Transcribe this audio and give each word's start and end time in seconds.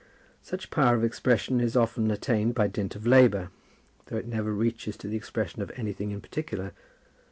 Such 0.41 0.71
power 0.71 0.95
of 0.95 1.03
expression 1.03 1.61
is 1.61 1.75
often 1.77 2.09
attained 2.09 2.55
by 2.55 2.65
dint 2.65 2.95
of 2.95 3.05
labour, 3.05 3.49
though 4.07 4.17
it 4.17 4.25
never 4.25 4.51
reaches 4.51 4.97
to 4.97 5.07
the 5.07 5.15
expression 5.15 5.61
of 5.61 5.71
anything 5.75 6.09
in 6.09 6.21
particular. 6.21 6.73